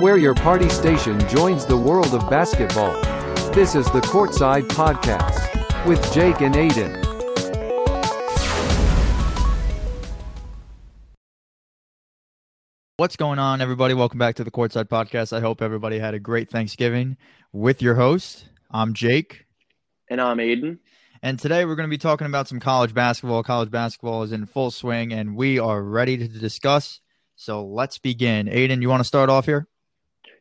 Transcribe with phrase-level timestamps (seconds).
[0.00, 2.92] Where your party station joins the world of basketball.
[3.52, 7.02] This is the Courtside Podcast with Jake and Aidan.
[12.96, 13.92] What's going on, everybody?
[13.92, 15.36] Welcome back to the Courtside Podcast.
[15.36, 17.18] I hope everybody had a great Thanksgiving
[17.52, 18.46] with your host.
[18.70, 19.44] I'm Jake.
[20.08, 20.78] And I'm Aidan.
[21.24, 23.44] And today we're going to be talking about some college basketball.
[23.44, 27.00] College basketball is in full swing, and we are ready to discuss.
[27.36, 28.48] So let's begin.
[28.48, 29.68] Aidan, you want to start off here?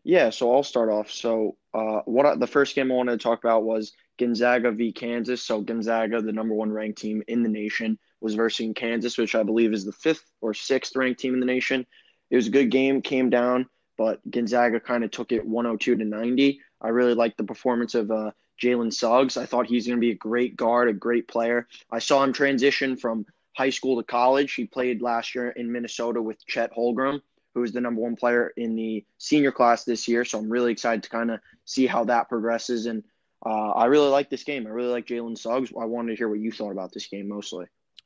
[0.03, 1.11] Yeah, so I'll start off.
[1.11, 4.91] So, uh, what I, the first game I wanted to talk about was Gonzaga v
[4.91, 5.43] Kansas.
[5.43, 9.43] So, Gonzaga, the number one ranked team in the nation, was versus Kansas, which I
[9.43, 11.85] believe is the fifth or sixth ranked team in the nation.
[12.31, 13.67] It was a good game, came down,
[13.99, 16.59] but Gonzaga kind of took it 102 to 90.
[16.81, 19.37] I really liked the performance of uh, Jalen Suggs.
[19.37, 21.67] I thought he's going to be a great guard, a great player.
[21.91, 24.53] I saw him transition from high school to college.
[24.53, 27.21] He played last year in Minnesota with Chet Holmgren,
[27.53, 30.23] who is the number one player in the senior class this year.
[30.23, 32.85] So I'm really excited to kind of see how that progresses.
[32.85, 33.03] And
[33.45, 34.67] uh, I really like this game.
[34.67, 35.71] I really like Jalen Suggs.
[35.79, 37.65] I wanted to hear what you thought about this game mostly.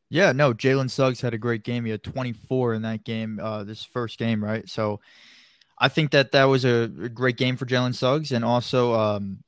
[0.09, 1.83] Yeah, no, Jalen Suggs had a great game.
[1.83, 4.67] He had 24 in that game, uh, this first game, right?
[4.69, 5.01] So
[5.79, 8.31] I think that that was a great game for Jalen Suggs.
[8.31, 9.43] And also, um,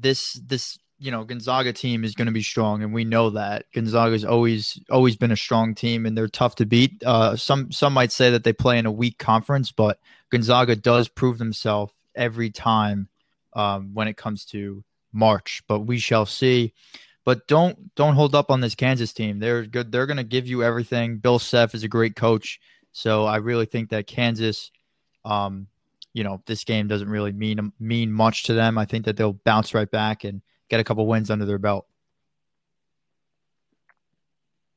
[0.00, 3.66] this this you know Gonzaga team is going to be strong, and we know that
[3.74, 7.02] Gonzaga's always always been a strong team, and they're tough to beat.
[7.04, 9.98] Uh, some some might say that they play in a weak conference, but
[10.30, 13.08] Gonzaga does prove themselves every time
[13.54, 15.62] um, when it comes to March.
[15.66, 16.72] But we shall see.
[17.24, 19.38] But don't don't hold up on this Kansas team.
[19.38, 19.92] They're good.
[19.92, 21.18] They're going to give you everything.
[21.18, 22.60] Bill Self is a great coach,
[22.92, 24.70] so I really think that Kansas
[25.24, 25.66] um,
[26.12, 28.78] you know this game doesn't really mean mean much to them.
[28.78, 31.86] I think that they'll bounce right back and get a couple wins under their belt.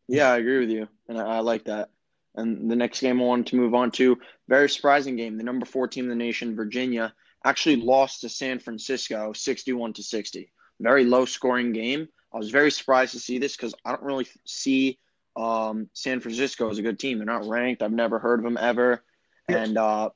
[0.07, 1.89] Yeah, I agree with you, and I, I like that.
[2.35, 5.37] And the next game I wanted to move on to very surprising game.
[5.37, 10.03] The number four team in the nation, Virginia, actually lost to San Francisco, sixty-one to
[10.03, 10.51] sixty.
[10.79, 12.07] Very low scoring game.
[12.33, 14.99] I was very surprised to see this because I don't really see
[15.37, 17.17] um, San Francisco as a good team.
[17.17, 17.81] They're not ranked.
[17.81, 19.03] I've never heard of them ever,
[19.47, 20.09] and uh,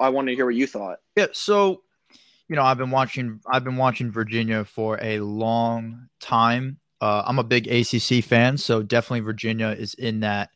[0.00, 0.98] I wanted to hear what you thought.
[1.16, 1.82] Yeah, so
[2.48, 6.78] you know, I've been watching I've been watching Virginia for a long time.
[7.00, 10.50] Uh, I'm a big ACC fan, so definitely Virginia is in that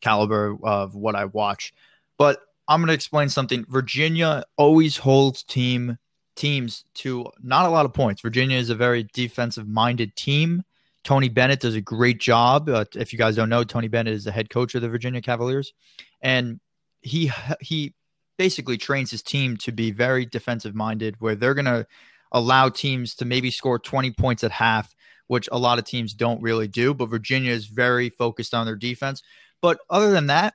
[0.00, 1.74] caliber of what I watch.
[2.18, 3.64] But I'm going to explain something.
[3.68, 5.98] Virginia always holds team
[6.34, 8.20] teams to not a lot of points.
[8.20, 10.62] Virginia is a very defensive minded team.
[11.02, 12.68] Tony Bennett does a great job.
[12.68, 15.22] Uh, if you guys don't know, Tony Bennett is the head coach of the Virginia
[15.22, 15.72] Cavaliers,
[16.20, 16.60] and
[17.00, 17.30] he
[17.60, 17.94] he
[18.36, 21.86] basically trains his team to be very defensive minded, where they're going to
[22.32, 24.94] allow teams to maybe score 20 points at half,
[25.26, 26.94] which a lot of teams don't really do.
[26.94, 29.22] But Virginia is very focused on their defense.
[29.60, 30.54] But other than that,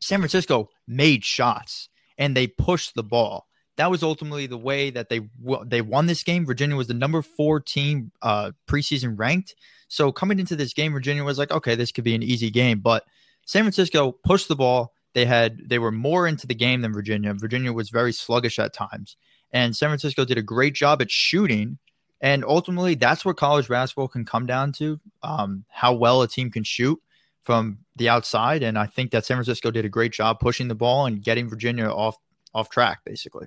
[0.00, 1.88] San Francisco made shots
[2.18, 3.46] and they pushed the ball.
[3.76, 5.20] That was ultimately the way that they
[5.66, 6.46] they won this game.
[6.46, 9.56] Virginia was the number four team uh, preseason ranked.
[9.88, 12.80] So coming into this game, Virginia was like, okay, this could be an easy game.
[12.80, 13.04] But
[13.46, 17.32] San Francisco pushed the ball, they had they were more into the game than Virginia.
[17.34, 19.16] Virginia was very sluggish at times,
[19.52, 21.78] and San Francisco did a great job at shooting.
[22.20, 26.50] And ultimately, that's what college basketball can come down to: um, how well a team
[26.50, 27.00] can shoot
[27.44, 28.62] from the outside.
[28.62, 31.48] And I think that San Francisco did a great job pushing the ball and getting
[31.48, 32.16] Virginia off
[32.54, 33.46] off track, basically.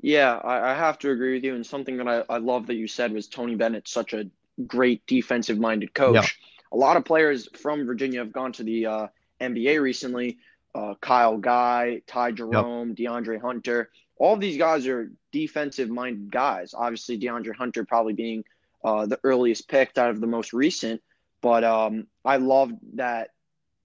[0.00, 1.54] Yeah, I, I have to agree with you.
[1.54, 4.26] And something that I, I love that you said was Tony Bennett, such a
[4.66, 6.14] great defensive minded coach.
[6.14, 6.26] Yeah.
[6.72, 9.06] A lot of players from Virginia have gone to the uh,
[9.40, 10.38] NBA recently,
[10.74, 13.10] uh, Kyle Guy, Ty Jerome, yep.
[13.10, 13.90] DeAndre Hunter.
[14.16, 16.74] All these guys are defensive minded guys.
[16.74, 18.44] Obviously, DeAndre Hunter probably being
[18.84, 21.02] uh, the earliest picked out of the most recent.
[21.40, 23.30] But um, I love that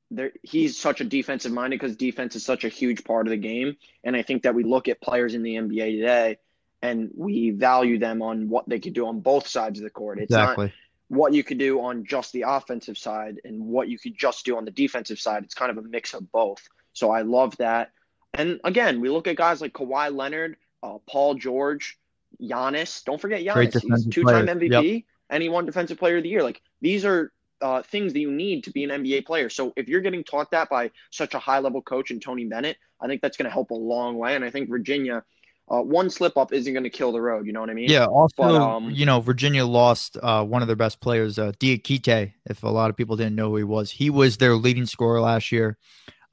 [0.10, 3.38] there, he's such a defensive minded because defense is such a huge part of the
[3.38, 3.78] game.
[4.04, 6.38] And I think that we look at players in the NBA today
[6.82, 10.20] and we value them on what they could do on both sides of the court.
[10.20, 10.66] It's exactly.
[10.66, 10.74] not
[11.08, 14.58] what you could do on just the offensive side and what you could just do
[14.58, 15.44] on the defensive side.
[15.44, 16.68] It's kind of a mix of both.
[16.94, 17.92] So I love that.
[18.34, 22.00] And again, we look at guys like Kawhi Leonard, uh, Paul George,
[22.42, 23.04] Giannis.
[23.04, 23.82] Don't forget Giannis.
[23.82, 25.04] He's two-time MVP yep.
[25.30, 26.44] and he won Defensive Player of the Year.
[26.44, 27.32] Like these are
[27.62, 29.50] uh, things that you need to be an NBA player.
[29.50, 33.08] So if you're getting taught that by such a high-level coach and Tony Bennett, I
[33.08, 34.36] think that's going to help a long way.
[34.36, 35.24] And I think Virginia
[35.70, 37.46] uh, one slip up isn't going to kill the road.
[37.46, 37.90] You know what I mean?
[37.90, 38.06] Yeah.
[38.06, 42.34] Also, but, um, you know, Virginia lost uh, one of their best players, uh, Diakite.
[42.46, 45.22] If a lot of people didn't know who he was, he was their leading scorer
[45.22, 45.78] last year.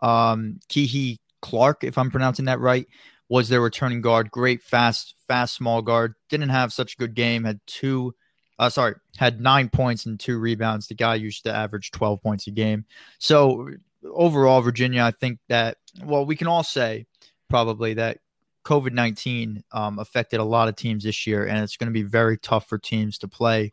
[0.02, 2.86] Um, Kihei Clark, if I'm pronouncing that right,
[3.28, 4.30] was their returning guard.
[4.30, 6.14] Great, fast, fast, small guard.
[6.28, 7.44] Didn't have such a good game.
[7.44, 8.14] Had two
[8.58, 10.86] Uh, sorry, had nine points and two rebounds.
[10.86, 12.84] The guy used to average 12 points a game.
[13.18, 13.70] So
[14.04, 17.06] overall, Virginia, I think that, well, we can all say
[17.48, 18.18] probably that
[18.64, 22.02] COVID 19 um, affected a lot of teams this year, and it's going to be
[22.02, 23.72] very tough for teams to play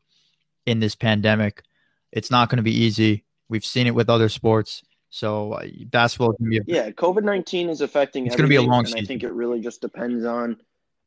[0.66, 1.64] in this pandemic.
[2.12, 3.26] It's not going to be easy.
[3.50, 4.84] We've seen it with other sports.
[5.10, 6.90] So uh, basketball can be a, yeah.
[6.92, 8.26] COVID nineteen is affecting.
[8.26, 9.00] It's going to be a long season.
[9.00, 10.58] I think it really just depends on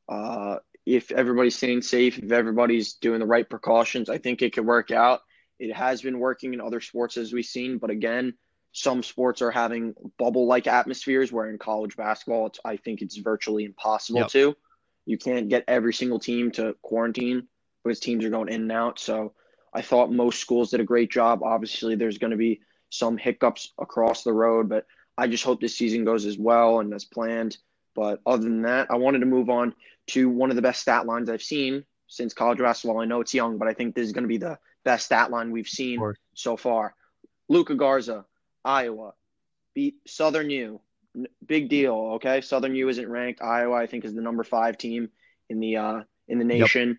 [0.08, 0.56] uh,
[0.86, 4.08] if everybody's staying safe, if everybody's doing the right precautions.
[4.08, 5.20] I think it could work out.
[5.58, 8.34] It has been working in other sports as we've seen, but again,
[8.72, 11.30] some sports are having bubble-like atmospheres.
[11.30, 14.28] Where in college basketball, I think it's virtually impossible Yep.
[14.30, 14.56] to.
[15.04, 17.48] You can't get every single team to quarantine
[17.84, 18.98] because teams are going in and out.
[18.98, 19.34] So
[19.74, 21.42] I thought most schools did a great job.
[21.42, 22.60] Obviously, there's going to be
[22.90, 26.92] some hiccups across the road, but I just hope this season goes as well and
[26.92, 27.56] as planned.
[27.94, 29.74] But other than that, I wanted to move on
[30.08, 33.00] to one of the best stat lines I've seen since college basketball.
[33.00, 35.30] I know it's young, but I think this is going to be the best stat
[35.30, 35.98] line we've seen
[36.34, 36.94] so far.
[37.48, 38.24] Luka Garza,
[38.64, 39.14] Iowa,
[39.74, 40.80] beat Southern U.
[41.16, 42.40] N- Big deal, okay?
[42.40, 43.42] Southern U isn't ranked.
[43.42, 45.10] Iowa, I think, is the number five team
[45.48, 46.60] in the uh, in the Yep.
[46.60, 46.98] nation.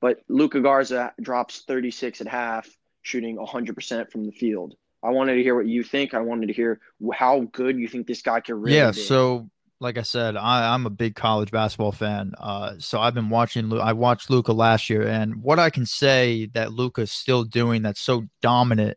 [0.00, 2.68] But Luka Garza drops 36 at half,
[3.02, 4.74] shooting 100% from the field.
[5.04, 6.14] I wanted to hear what you think.
[6.14, 6.80] I wanted to hear
[7.12, 8.76] how good you think this guy can really be.
[8.76, 8.90] yeah.
[8.90, 9.00] be.
[9.00, 12.32] So like I said, I, I'm a big college basketball fan.
[12.38, 13.72] Uh, so I've been watching.
[13.78, 18.00] I watched Luka last year, and what I can say that Luka's still doing that's
[18.00, 18.96] so dominant.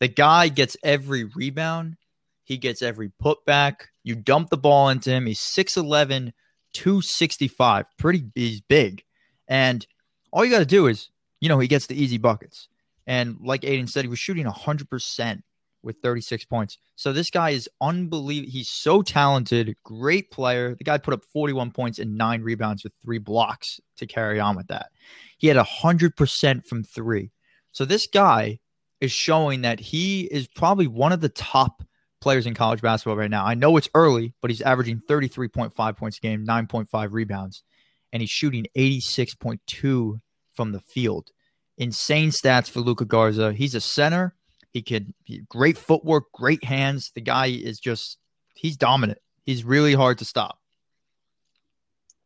[0.00, 1.96] The guy gets every rebound.
[2.42, 3.82] He gets every putback.
[4.02, 5.26] You dump the ball into him.
[5.26, 6.32] He's 6'11,
[6.72, 7.86] 265.
[7.98, 9.04] Pretty, he's big.
[9.46, 9.86] And
[10.32, 11.10] all you got to do is,
[11.40, 12.68] you know, he gets the easy buckets.
[13.10, 15.42] And like Aidan said, he was shooting 100%
[15.82, 16.78] with 36 points.
[16.94, 18.52] So this guy is unbelievable.
[18.52, 20.76] He's so talented, great player.
[20.76, 24.54] The guy put up 41 points and nine rebounds with three blocks to carry on
[24.54, 24.90] with that.
[25.38, 27.32] He had 100% from three.
[27.72, 28.60] So this guy
[29.00, 31.82] is showing that he is probably one of the top
[32.20, 33.44] players in college basketball right now.
[33.44, 37.64] I know it's early, but he's averaging 33.5 points a game, 9.5 rebounds,
[38.12, 40.20] and he's shooting 86.2
[40.54, 41.32] from the field.
[41.80, 43.52] Insane stats for Luka Garza.
[43.54, 44.34] He's a center.
[44.72, 47.10] He could he, great footwork, great hands.
[47.14, 48.18] The guy is just
[48.54, 49.18] he's dominant.
[49.44, 50.58] He's really hard to stop.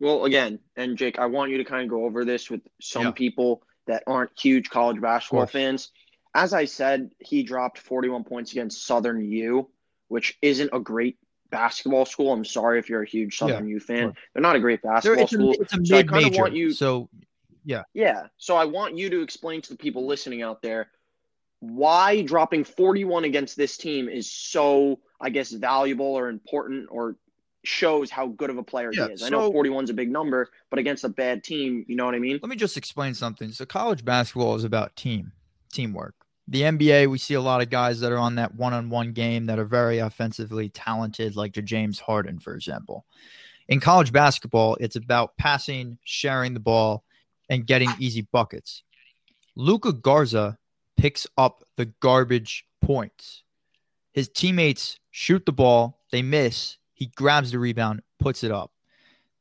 [0.00, 3.04] Well, again, and Jake, I want you to kind of go over this with some
[3.04, 3.10] Yeah.
[3.12, 5.90] people that aren't huge college basketball fans.
[6.34, 9.70] As I said, he dropped 41 points against Southern U,
[10.08, 11.16] which isn't a great
[11.50, 12.32] basketball school.
[12.32, 14.14] I'm sorry if you're a huge Southern U fan.
[14.32, 15.52] They're not a great basketball it's a, school.
[15.60, 16.42] it's a So I kinda mid-major.
[16.42, 17.08] want you- so
[17.64, 17.82] Yeah.
[17.94, 18.26] Yeah.
[18.36, 20.90] So I want you to explain to the people listening out there
[21.60, 27.16] why dropping 41 against this team is so, I guess, valuable or important or
[27.64, 29.22] shows how good of a player Yeah, he is.
[29.22, 32.14] I know 41 is a big number, but against a bad team, you know what
[32.14, 32.38] I mean?
[32.42, 33.50] let me just explain something.
[33.52, 35.32] So college basketball is about team,
[35.72, 36.14] teamwork.
[36.46, 39.58] The NBA, we see a lot of guys that are on that one-on-one game that
[39.58, 43.06] are very offensively talented, like James Harden, for example.
[43.68, 47.02] In college basketball, it's about passing, sharing the ball,
[47.48, 48.82] and getting easy buckets.
[49.56, 50.58] Luka Garza
[50.96, 53.42] picks up the garbage points.
[54.12, 58.70] His teammates shoot the ball, they miss, he grabs the rebound, puts it up.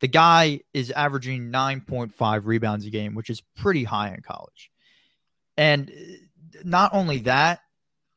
[0.02, 4.72] The guy is averaging 9.5 rebounds a game, which is pretty high in college.
[5.56, 5.92] And
[6.64, 7.62] not only that,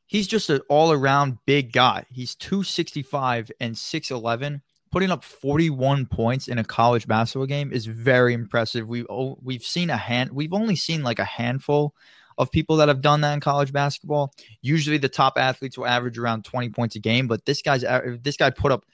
[0.06, 2.06] he's just an all around big guy.
[2.10, 4.62] He's 265 and 6'11.
[4.96, 8.88] Putting up 41 points in a college basketball game is very impressive.
[8.88, 11.94] We've, oh, we've seen a hand, we've only seen like a handful
[12.38, 14.32] of people that have done that in college basketball.
[14.62, 18.16] Usually the top athletes will average around 20 points a game, but this guy's uh,
[18.22, 18.86] this guy put up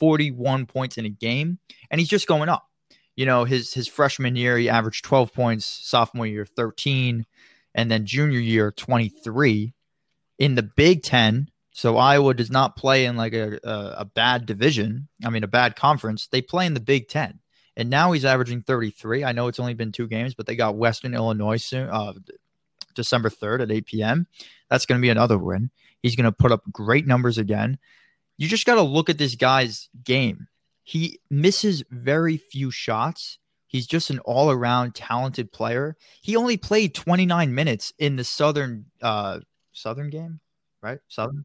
[0.00, 2.64] 41 points in a game and he's just going up.
[3.14, 7.26] You know, his his freshman year he averaged 12 points, sophomore year 13,
[7.76, 9.72] and then junior year 23
[10.40, 11.48] in the Big 10.
[11.76, 15.08] So Iowa does not play in like a, a a bad division.
[15.24, 16.28] I mean a bad conference.
[16.28, 17.40] They play in the Big 10.
[17.76, 19.24] And now he's averaging 33.
[19.24, 22.12] I know it's only been two games, but they got Western Illinois soon, uh,
[22.94, 24.26] December 3rd at 8 p.m.
[24.70, 25.70] That's going to be another win.
[26.00, 27.78] He's going to put up great numbers again.
[28.36, 30.46] You just got to look at this guy's game.
[30.84, 33.38] He misses very few shots.
[33.66, 35.96] He's just an all around talented player.
[36.22, 39.40] He only played 29 minutes in the Southern uh
[39.72, 40.38] Southern game,
[40.80, 41.00] right?
[41.08, 41.44] Southern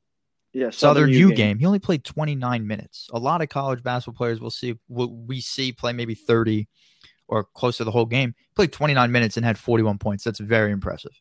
[0.51, 1.59] Yeah, Southern U game.
[1.59, 3.07] He only played 29 minutes.
[3.13, 6.67] A lot of college basketball players will see what we see play maybe 30
[7.27, 8.33] or close to the whole game.
[8.35, 10.23] He played 29 minutes and had 41 points.
[10.23, 11.11] That's very impressive.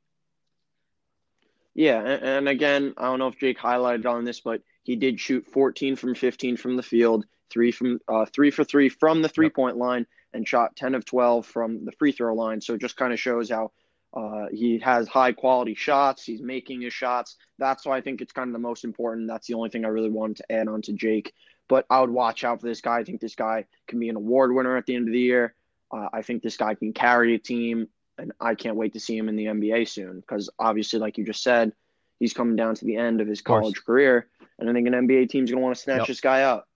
[1.74, 5.20] Yeah, and, and again, I don't know if Jake highlighted on this, but he did
[5.20, 9.28] shoot 14 from 15 from the field, three from uh, three for three from the
[9.28, 12.60] three point line, and shot 10 of 12 from the free throw line.
[12.60, 13.72] So it just kind of shows how
[14.18, 16.24] Uh, he has high quality shots.
[16.24, 17.36] He's making his shots.
[17.58, 19.28] That's why I think it's kind of the most important.
[19.28, 21.32] That's the only thing I really wanted to add on to Jake.
[21.68, 22.98] But I would watch out for this guy.
[22.98, 25.54] I think this guy can be an award winner at the end of the year.
[25.92, 27.86] Uh, I think this guy can carry a team,
[28.18, 31.24] and I can't wait to see him in the NBA soon because obviously, like you
[31.24, 31.72] just said,
[32.18, 34.26] he's coming down to the end of his college of career,
[34.58, 36.08] and I think an NBA team's going to want to snatch yep.
[36.08, 36.66] this guy up.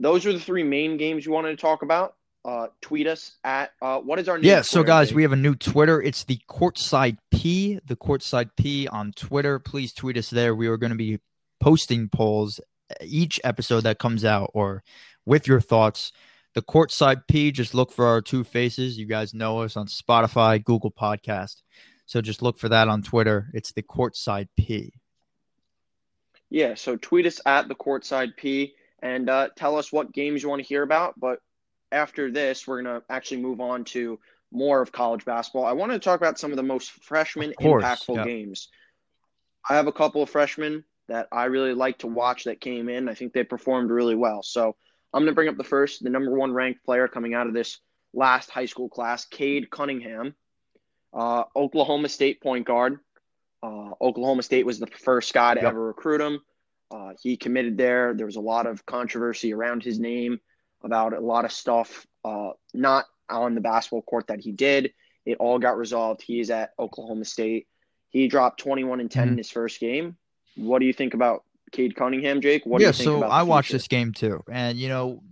[0.00, 2.14] Those are the three main games you wanted to talk about.
[2.46, 4.62] Uh, tweet us at uh, what is our new yeah.
[4.62, 6.00] So guys, we have a new Twitter.
[6.00, 9.58] It's the Courtside P, the Courtside P on Twitter.
[9.58, 10.54] Please tweet us there.
[10.54, 11.18] We are going to be
[11.58, 12.60] posting polls
[13.02, 14.84] each episode that comes out, or
[15.24, 16.12] with your thoughts.
[16.54, 17.50] The Courtside P.
[17.50, 18.96] Just look for our two faces.
[18.96, 21.62] You guys know us on Spotify, Google Podcast.
[22.06, 23.50] So just look for that on Twitter.
[23.54, 24.92] It's the Courtside P.
[26.48, 26.74] Yeah.
[26.74, 30.62] So tweet us at the Courtside P and uh, tell us what games you want
[30.62, 31.18] to hear about.
[31.18, 31.40] But
[31.92, 34.18] after this, we're going to actually move on to
[34.52, 35.66] more of college basketball.
[35.66, 38.24] I want to talk about some of the most freshman course, impactful yeah.
[38.24, 38.68] games.
[39.68, 43.08] I have a couple of freshmen that I really like to watch that came in.
[43.08, 44.42] I think they performed really well.
[44.42, 44.76] So
[45.12, 47.54] I'm going to bring up the first, the number one ranked player coming out of
[47.54, 47.78] this
[48.12, 50.34] last high school class, Cade Cunningham,
[51.12, 52.98] uh, Oklahoma State point guard.
[53.62, 55.70] Uh, Oklahoma State was the first guy to yep.
[55.70, 56.40] ever recruit him.
[56.90, 58.14] Uh, he committed there.
[58.14, 60.38] There was a lot of controversy around his name
[60.86, 64.92] about a lot of stuff, uh, not on the basketball court that he did.
[65.26, 66.22] It all got resolved.
[66.22, 67.66] He's at Oklahoma State.
[68.08, 69.32] He dropped 21 and 10 mm-hmm.
[69.32, 70.16] in his first game.
[70.54, 72.64] What do you think about Cade Cunningham, Jake?
[72.64, 74.42] What yeah, so I watched this game too.
[74.50, 75.22] And, you know,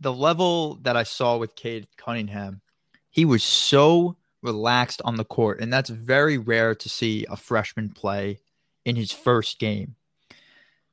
[0.00, 2.60] the level that I saw with Cade Cunningham,
[3.08, 5.60] he was so relaxed on the court.
[5.60, 8.40] And that's very rare to see a freshman play
[8.84, 9.94] in his first game.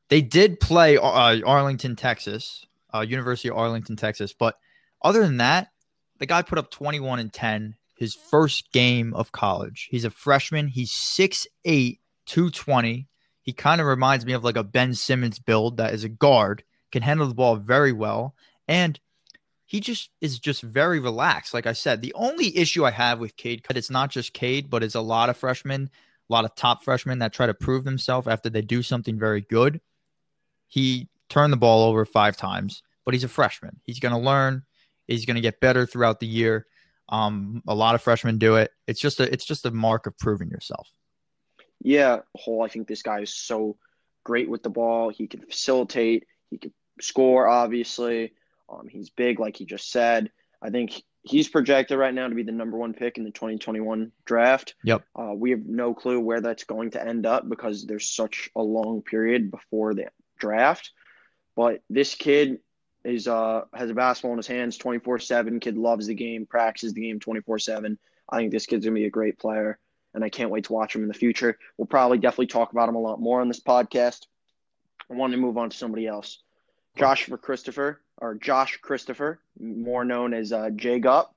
[0.09, 4.33] They did play uh, Arlington, Texas, uh, University of Arlington, Texas.
[4.33, 4.57] But
[5.01, 5.71] other than that,
[6.19, 9.87] the guy put up 21 and 10 his first game of college.
[9.91, 10.67] He's a freshman.
[10.67, 13.07] He's 6'8, 220.
[13.43, 16.63] He kind of reminds me of like a Ben Simmons build that is a guard,
[16.91, 18.33] can handle the ball very well.
[18.67, 18.99] And
[19.65, 21.53] he just is just very relaxed.
[21.53, 24.81] Like I said, the only issue I have with Cade, it's not just Cade, but
[24.81, 25.91] it's a lot of freshmen,
[26.27, 29.41] a lot of top freshmen that try to prove themselves after they do something very
[29.41, 29.79] good.
[30.67, 33.79] He turned the ball over five times, but he's a freshman.
[33.83, 34.63] He's going to learn.
[35.07, 36.67] He's going to get better throughout the year.
[37.09, 38.71] Um, a lot of freshmen do it.
[38.87, 40.87] It's just a it's just a mark of proving yourself.
[41.83, 42.61] Yeah, whole.
[42.61, 43.77] I think this guy is so
[44.23, 45.09] great with the ball.
[45.09, 46.25] He can facilitate.
[46.49, 47.47] He can score.
[47.47, 48.33] Obviously,
[48.69, 50.31] um, he's big, like he just said.
[50.61, 54.11] I think he's projected right now to be the number one pick in the 2021
[54.25, 54.75] draft.
[54.83, 55.03] Yep.
[55.15, 58.61] Uh, we have no clue where that's going to end up because there's such a
[58.61, 60.05] long period before the
[60.39, 60.91] draft.
[61.61, 62.57] But this kid
[63.03, 65.61] is uh has a basketball in his hands 24/7.
[65.61, 67.99] Kid loves the game, practices the game 24/7.
[68.27, 69.77] I think this kid's to be a great player
[70.15, 71.59] and I can't wait to watch him in the future.
[71.77, 74.25] We'll probably definitely talk about him a lot more on this podcast.
[75.07, 76.39] I want to move on to somebody else.
[76.97, 81.35] Joshua Christopher, or Josh Christopher, more known as uh, J Gup,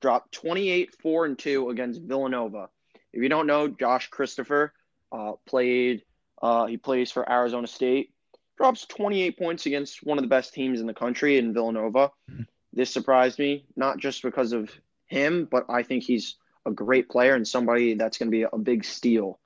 [0.00, 2.68] dropped 28 4 and 2 against Villanova.
[3.12, 4.72] If you don't know, Josh Christopher
[5.10, 6.04] uh, played,
[6.40, 8.13] uh, he plays for Arizona State
[8.56, 12.10] drops 28 points against one of the best teams in the country in Villanova.
[12.30, 12.42] Mm-hmm.
[12.72, 14.70] This surprised me, not just because of
[15.06, 18.58] him, but I think he's a great player and somebody that's going to be a
[18.58, 19.38] big steal.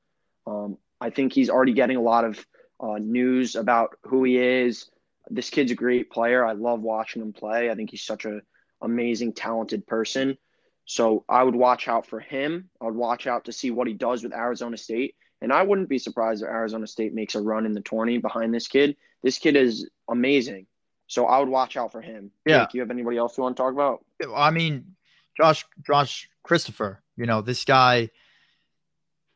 [0.47, 2.45] Um, I think he's already getting a lot of
[2.81, 4.89] uh, news about who he is.
[5.29, 6.45] This kid's a great player.
[6.45, 7.71] I love watching him play.
[7.71, 8.43] I think he's such an
[8.81, 10.39] amazing, talented person.
[10.85, 12.71] So I would watch out for him.
[12.81, 15.17] I would watch out to see what he does with Arizona State.
[15.41, 18.53] And I wouldn't be surprised if Arizona State makes a run in the tourney behind
[18.53, 18.97] this kid.
[19.23, 20.67] This kid is amazing.
[21.07, 22.31] So I would watch out for him.
[22.45, 22.67] Yeah.
[22.71, 24.05] Do you have anybody else you want to talk about?
[24.35, 24.97] I mean,
[25.37, 28.11] Josh Josh Christopher, you know, this guy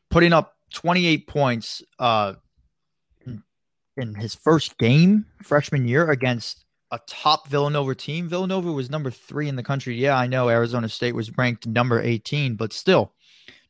[0.09, 2.33] putting up 28 points uh
[3.95, 8.27] in his first game freshman year against a top Villanova team.
[8.27, 9.95] Villanova was number 3 in the country.
[9.95, 13.13] Yeah, I know Arizona State was ranked number 18, but still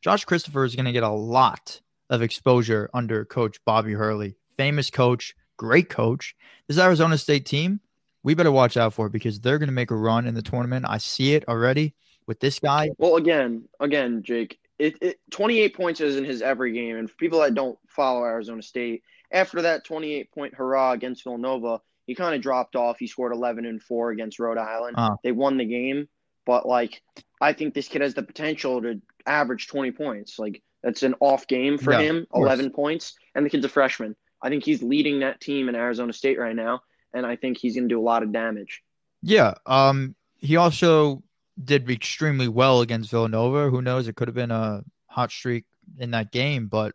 [0.02, 1.80] Josh Christopher is going to get a lot
[2.10, 4.36] of exposure under coach Bobby Hurley.
[4.56, 6.34] Famous coach, great coach.
[6.68, 7.80] This Arizona State team,
[8.22, 10.86] we better watch out for because they're going to make a run in the tournament.
[10.88, 11.94] I see it already
[12.26, 12.90] with this guy.
[12.98, 16.96] Well, again, again, Jake, it, it 28 points isn't his every game.
[16.96, 21.80] And for people that don't follow Arizona State, after that 28 point hurrah against Villanova,
[22.06, 22.98] he kind of dropped off.
[22.98, 24.96] He scored 11 and 4 against Rhode Island.
[24.98, 26.08] Uh, they won the game,
[26.46, 27.02] but like
[27.40, 30.38] I think this kid has the potential to average 20 points.
[30.38, 34.14] Like that's an off game for yeah, him, 11 points, and the kid's a freshman.
[34.42, 36.82] I think he's leading that team in Arizona State right now,
[37.14, 38.82] and I think he's going to do a lot of damage.
[39.22, 39.54] Yeah.
[39.66, 40.14] Um.
[40.36, 41.22] He also
[41.62, 43.70] did extremely well against Villanova.
[43.70, 44.08] Who knows?
[44.08, 45.64] It could have been a hot streak
[45.98, 46.94] in that game, but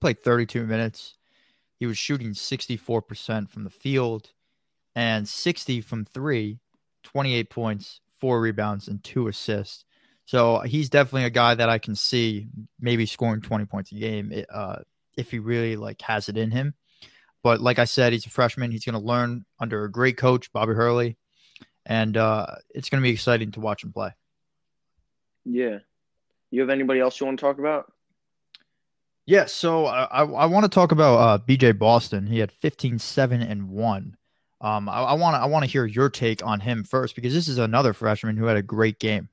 [0.00, 1.16] played 32 minutes.
[1.78, 4.30] He was shooting 64% from the field
[4.96, 6.60] and 60 from three,
[7.02, 9.84] 28 points, four rebounds, and two assists.
[10.28, 14.30] So he's definitely a guy that I can see maybe scoring 20 points a game
[14.52, 14.80] uh,
[15.16, 16.74] if he really like has it in him.
[17.42, 18.70] But like I said, he's a freshman.
[18.70, 21.16] He's going to learn under a great coach, Bobby Hurley,
[21.86, 24.10] and uh, it's going to be exciting to watch him play.
[25.46, 25.78] Yeah.
[26.50, 27.90] You have anybody else you want to talk about?
[29.24, 32.26] Yeah, so I, I, I want to talk about uh, BJ Boston.
[32.26, 34.14] He had 15, 7, and 1.
[34.60, 37.48] Um, I want to I want to hear your take on him first because this
[37.48, 39.30] is another freshman who had a great game.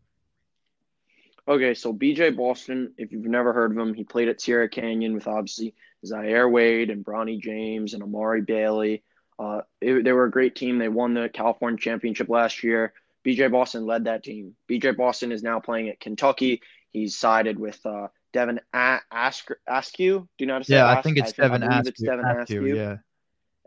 [1.47, 5.13] Okay, so BJ Boston, if you've never heard of him, he played at Sierra Canyon
[5.13, 5.75] with obviously
[6.05, 9.03] Zaire Wade and Bronny James and Amari Bailey.
[9.37, 10.79] Uh, it, they were a great team.
[10.79, 12.93] They won the California championship last year.
[13.25, 14.55] BJ Boston led that team.
[14.69, 16.61] BJ Boston is now playing at Kentucky.
[16.89, 20.27] He's sided with uh, Devin a- Ask- Askew.
[20.37, 22.01] Do you know how to say Yeah, Ask- I think it's I Devin believe It's
[22.01, 22.97] Devin Askew, Askew Yeah.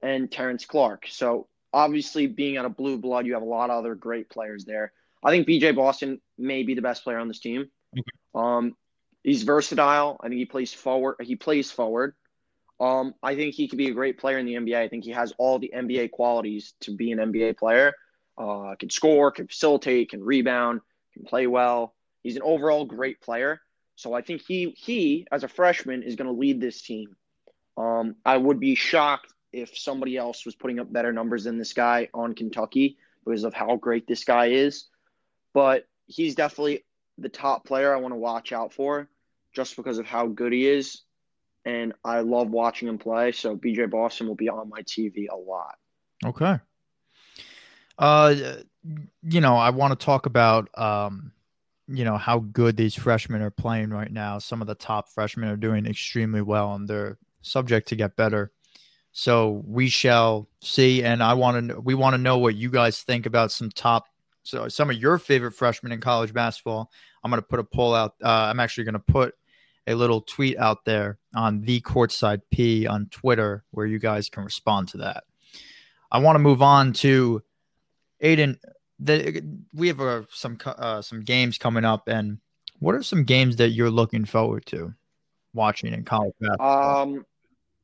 [0.03, 1.07] and Terrence Clarke.
[1.11, 4.65] So obviously, being out of blue blood, you have a lot of other great players
[4.65, 4.93] there.
[5.23, 7.69] I think BJ Boston may be the best player on this team.
[8.35, 8.77] Um,
[9.23, 10.19] he's versatile.
[10.21, 11.17] I think he plays forward.
[11.21, 12.15] He plays forward.
[12.81, 14.77] Um, I think he could be a great player in the NBA.
[14.77, 17.93] I think he has all the NBA qualities to be an NBA player.
[18.37, 20.81] Uh, can score, can facilitate, can rebound,
[21.13, 21.95] can play well.
[22.23, 23.61] He's an overall great player.
[23.97, 27.17] So I think he he as a freshman is going to lead this team.
[27.77, 31.73] Um, I would be shocked if somebody else was putting up better numbers than this
[31.73, 34.87] guy on Kentucky because of how great this guy is.
[35.53, 36.85] But he's definitely
[37.17, 39.09] the top player I want to watch out for
[39.55, 41.03] just because of how good he is.
[41.65, 43.33] And I love watching him play.
[43.33, 45.77] So BJ Boston will be on my TV a lot.
[46.25, 46.59] Okay.
[47.99, 48.35] Uh,
[49.23, 51.33] you know, I want to talk about um,
[51.89, 54.39] you know, how good these freshmen are playing right now.
[54.39, 58.53] Some of the top freshmen are doing extremely well, and they're subject to get better.
[59.13, 61.03] So we shall see.
[61.03, 64.07] And I want to, we want to know what you guys think about some top,
[64.49, 66.91] so some of your favorite freshmen in college basketball.
[67.23, 68.15] I'm going to put a poll out.
[68.23, 69.35] Uh, I'm actually going to put
[69.87, 74.45] a little tweet out there on the courtside P on Twitter where you guys can
[74.45, 75.25] respond to that.
[76.11, 77.43] I want to move on to
[78.21, 78.59] Aidan.
[78.99, 79.43] The,
[79.75, 82.39] we have uh, some uh, some games coming up, and
[82.79, 84.95] what are some games that you're looking forward to
[85.53, 87.03] watching in college basketball?
[87.03, 87.27] Um,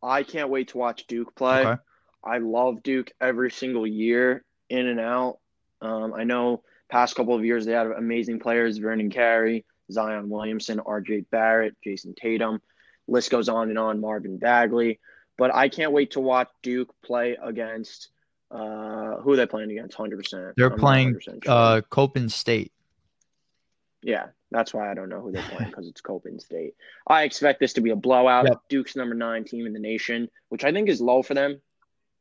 [0.02, 1.66] I can't wait to watch Duke play.
[1.66, 1.80] Okay.
[2.24, 5.38] I love Duke every single year, in and out.
[5.84, 10.80] Um, I know past couple of years they had amazing players: Vernon Carey, Zion Williamson,
[10.80, 11.26] R.J.
[11.30, 12.60] Barrett, Jayson Tatum.
[13.06, 14.00] List goes on and on.
[14.00, 15.00] Marvin Bagley.
[15.36, 18.08] But I can't wait to watch Duke play against
[18.54, 19.96] uh, who are they playing against?
[19.96, 20.54] Hundred percent.
[20.56, 22.72] They're playing uh, Coppin State.
[24.02, 26.74] Yeah, that's why I don't know who they're playing because it's Coppin State.
[27.06, 28.46] I expect this to be a blowout.
[28.46, 28.60] Yep.
[28.68, 31.60] Duke's number nine team in the nation, which I think is low for them.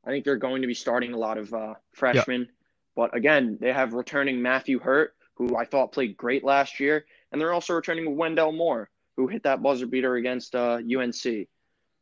[0.06, 2.47] I think they're going to be starting a lot of uh, freshmen.
[2.95, 7.41] But again, they have returning Matthew Hurt, who I thought played great last year, and
[7.41, 11.47] they're also returning Wendell Moore, who hit that buzzer beater against uh, UNC.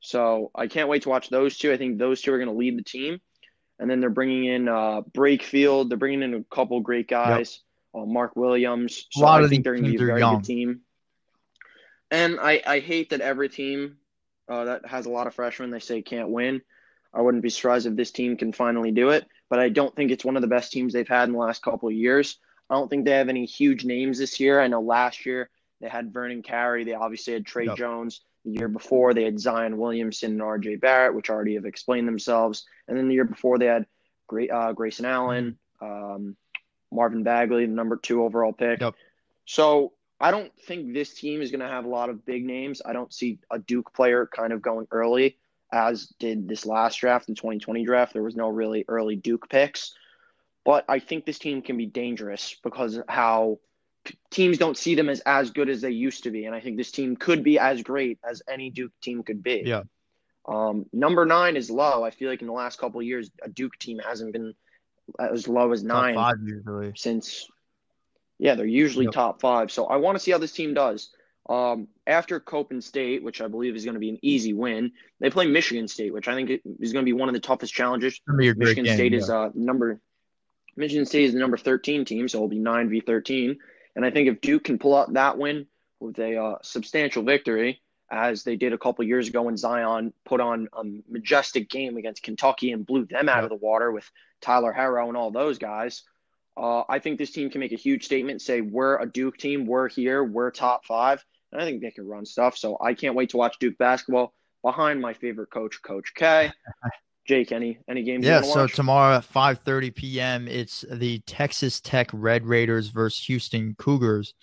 [0.02, 1.72] So I can't wait to watch those two.
[1.72, 3.22] I think those two are going to lead the team.
[3.80, 5.90] And then they're bringing in uh, Brakefield.
[5.90, 7.62] They're bringing in a couple great guys.
[7.96, 9.08] Uh, Mark Williams.
[9.12, 10.38] So A lot I of think they're going to be a very young.
[10.38, 10.82] good team.
[12.10, 13.98] And I, I hate that every team
[14.50, 16.62] uh, that has a lot of freshmen they say can't win.
[17.14, 20.12] I wouldn't be surprised if this team can finally do it, but I don't think
[20.12, 22.38] it's one of the best teams they've had in the last couple of years.
[22.70, 24.62] I don't think they have any huge names this year.
[24.62, 25.50] I know last year
[25.82, 26.86] they had Vernon Carey.
[26.86, 27.76] They obviously had Tre Yep.
[27.76, 28.22] Jones.
[28.46, 30.78] The year before they had Zion Williamson and R.J.
[30.78, 32.66] Barrett, which already have explained themselves.
[32.88, 33.86] And then the year before they had
[34.28, 36.38] Great uh, Grayson Allen, um,
[36.90, 38.80] Marvin Bagley, the number two overall pick.
[38.80, 38.96] Yep.
[39.46, 42.82] So I don't think this team is going to have a lot of big names.
[42.86, 45.38] I don't see a Duke player kind of going early,
[45.72, 48.14] as did this last draft, the 2020 draft.
[48.14, 49.94] There was no really early Duke picks.
[50.64, 53.60] But I think this team can be dangerous because of how
[54.30, 56.46] teams don't see them as as good as they used to be.
[56.46, 59.64] And I think this team could be as great as any Duke team could be.
[59.66, 59.84] Yeah.
[60.48, 62.04] Um, number nine is low.
[62.04, 64.54] I feel like in the last couple of years, a Duke team hasn't been
[65.20, 66.94] as low as Top nine five usually.
[66.96, 67.48] since
[68.40, 69.14] yeah they're usually Yep.
[69.14, 71.10] top five so i want to see how this team does
[71.50, 75.30] um, after coppin state which i believe is going to be an easy win they
[75.30, 78.14] play michigan state which i think is going to be one of the toughest challenges.
[78.14, 79.18] It's gonna be a great michigan game, state yeah.
[79.18, 80.00] is uh, number
[80.76, 83.58] michigan state is the number 13 team so it'll be 9v13
[83.96, 85.66] and i think if duke can pull out that win
[86.00, 90.42] with a uh, substantial victory as they did a couple years ago when zion put
[90.42, 94.10] on a majestic game against kentucky and blew them out of the water with
[94.42, 96.04] tyler herro and all those guys
[96.58, 99.66] uh, I think this team can make a huge statement, say we're a Duke team,
[99.66, 102.58] we're here, we're top five, and I think they can run stuff.
[102.58, 104.34] So I can't wait to watch Duke basketball
[104.64, 106.52] behind my favorite coach, Coach K.
[107.28, 108.26] Jake, any any games?
[108.26, 110.48] Yeah, so tomorrow at 5:30 p.m.
[110.48, 114.34] it's the Texas Tech Red Raiders versus Houston Cougars.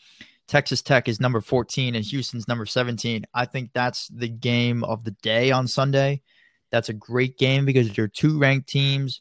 [0.47, 3.27] Texas Tech is number 14 and Houston's number 17.
[3.35, 6.23] I think that's the game of the day on Sunday.
[6.71, 9.21] That's a great game because they're two ranked teams.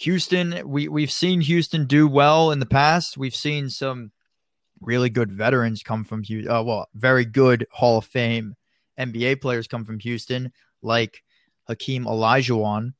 [0.00, 3.18] Houston, we we've seen Houston do well in the past.
[3.18, 4.12] We've seen some
[4.80, 6.52] really good veterans come from Houston.
[6.52, 8.54] Uh, well, very good Hall of Fame
[8.98, 11.24] NBA players come from Houston, like
[11.66, 12.94] Hakeem Olajuwon.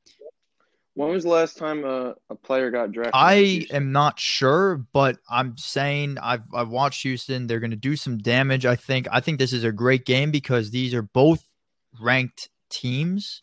[0.94, 3.12] When was the last time a, a player got drafted?
[3.14, 7.46] I am not sure, but I'm saying I've I've watched Houston.
[7.46, 8.66] They're going to do some damage.
[8.66, 9.06] I think.
[9.12, 11.44] I think this is a great game because these are both
[12.00, 13.42] ranked teams,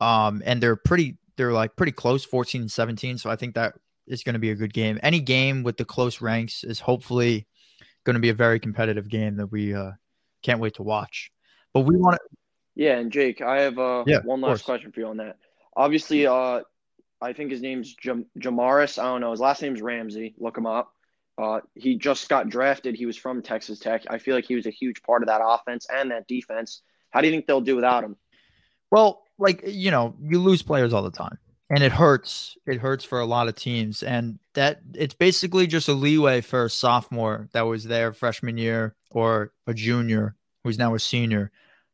[0.00, 1.16] um, and they're pretty.
[1.36, 3.18] They're like pretty close, 14 and 17.
[3.18, 3.74] So I think that
[4.06, 4.98] is going to be a good game.
[5.02, 7.46] Any game with the close ranks is hopefully
[8.04, 9.92] going to be a very competitive game that we uh,
[10.42, 11.30] can't wait to watch.
[11.72, 12.36] But we want to.
[12.76, 15.36] Yeah, and Jake, I have uh, yeah, one last question for you on that.
[15.76, 16.60] Obviously, uh,
[17.20, 18.98] I think his name's Jam- Jamaris.
[18.98, 19.30] I don't know.
[19.30, 20.34] His last name's Ramsey.
[20.38, 20.92] Look him up.
[21.36, 22.94] Uh, he just got drafted.
[22.94, 24.04] He was from Texas Tech.
[24.08, 26.82] I feel like he was a huge part of that offense and that defense.
[27.10, 28.16] How do you think they'll do without him?
[28.90, 31.38] Well, like you know, you lose players all the time,
[31.70, 32.56] and it hurts.
[32.66, 36.64] It hurts for a lot of teams, and that it's basically just a leeway for
[36.64, 41.50] a sophomore that was there freshman year or a junior who's now a senior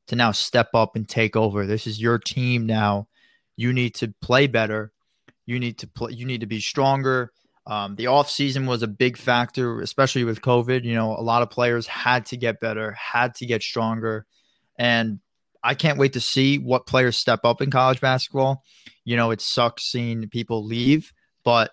[0.09, 1.67] to now step up and take over.
[1.67, 3.09] This is your team now.
[3.57, 4.93] You need to play better.
[5.47, 6.13] You need to play.
[6.13, 7.33] You need to be stronger.
[7.67, 10.85] Um, the off season was a big factor, especially with COVID.
[10.85, 14.27] You know, a lot of players had to get better, had to get stronger,
[14.79, 15.21] and
[15.63, 18.63] I can't wait to see what players step up in college basketball.
[19.05, 21.13] You know, it sucks seeing people leave,
[21.45, 21.73] but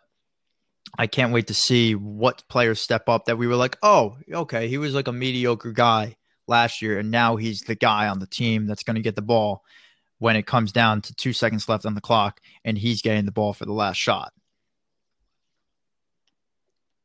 [0.97, 4.67] I can't wait to see what players step up that we were like, oh, okay,
[4.67, 8.27] he was like a mediocre guy last year, and now he's the guy on the
[8.27, 9.63] team that's going to get the ball
[10.19, 13.31] when it comes down to two seconds left on the clock, and he's getting the
[13.31, 14.33] ball for the last shot.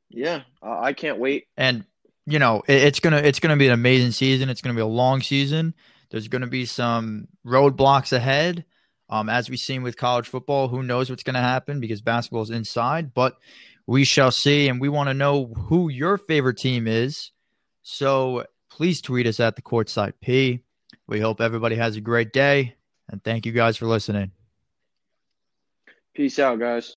[0.08, 1.46] Yeah, uh, I can't wait.
[1.56, 1.84] And
[2.26, 4.48] you know, it, it's gonna it's gonna be an amazing season.
[4.48, 5.74] It's gonna be a long season.
[6.12, 8.64] There's gonna be some roadblocks ahead.
[9.12, 12.40] Um, as we've seen with college football, who knows what's going to happen because basketball
[12.40, 13.36] is inside, but
[13.86, 14.68] we shall see.
[14.68, 17.30] And we want to know who your favorite team is.
[17.82, 20.60] So please tweet us at the courtside P.
[21.06, 22.74] We hope everybody has a great day.
[23.06, 24.30] And thank you guys for listening.
[26.14, 26.94] Peace out, guys.